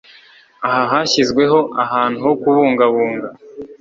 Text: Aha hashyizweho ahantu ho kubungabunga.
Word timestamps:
Aha 0.67 0.83
hashyizweho 0.91 1.59
ahantu 1.83 2.17
ho 2.25 2.31
kubungabunga. 2.41 3.27